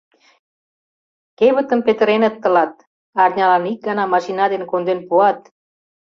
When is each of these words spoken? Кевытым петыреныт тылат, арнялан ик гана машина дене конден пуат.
Кевытым 1.37 1.79
петыреныт 1.85 2.35
тылат, 2.41 2.73
арнялан 3.23 3.63
ик 3.71 3.79
гана 3.87 4.03
машина 4.13 4.45
дене 4.51 4.65
конден 4.71 4.99
пуат. 5.07 5.39